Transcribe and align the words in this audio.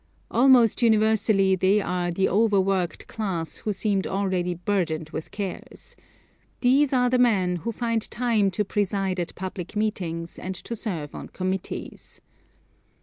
Almost 0.31 0.81
universally 0.81 1.55
they 1.55 1.79
are 1.79 2.09
the 2.09 2.27
over 2.27 2.59
worked 2.59 3.05
class 3.05 3.57
who 3.57 3.71
seem 3.71 4.01
already 4.07 4.55
burdened 4.55 5.11
with 5.11 5.29
cares. 5.29 5.95
These 6.61 6.91
are 6.91 7.07
the 7.07 7.19
men 7.19 7.57
who 7.57 7.71
find 7.71 8.09
time 8.09 8.49
to 8.49 8.65
preside 8.65 9.19
at 9.19 9.35
public 9.35 9.75
meetings, 9.75 10.39
and 10.39 10.55
to 10.55 10.75
serve 10.75 11.13
on 11.13 11.27
committees. 11.27 12.19